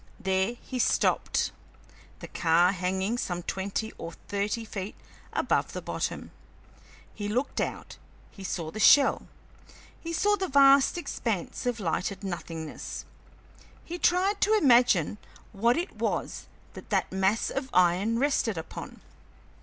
There 0.19 0.55
he 0.59 0.79
stopped, 0.79 1.51
the 2.21 2.27
car 2.27 2.71
hanging 2.71 3.19
some 3.19 3.43
twenty 3.43 3.91
or 3.99 4.13
thirty 4.29 4.65
feet 4.65 4.95
above 5.31 5.73
the 5.73 5.81
bottom. 5.83 6.31
He 7.13 7.29
looked 7.29 7.61
out, 7.61 7.97
he 8.31 8.43
saw 8.43 8.71
the 8.71 8.79
shell, 8.79 9.27
he 9.99 10.11
saw 10.11 10.35
the 10.37 10.47
vast 10.47 10.97
expanse 10.97 11.67
of 11.67 11.79
lighted 11.79 12.23
nothingness, 12.23 13.05
he 13.85 13.99
tried 13.99 14.41
to 14.41 14.57
imagine 14.57 15.19
what 15.51 15.77
it 15.77 15.93
was 15.97 16.47
that 16.73 16.89
that 16.89 17.11
mass 17.11 17.51
of 17.51 17.69
iron 17.71 18.17
rested 18.17 18.57
upon. 18.57 19.01